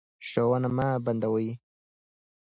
[0.29, 1.49] ښوونه مه بندوئ.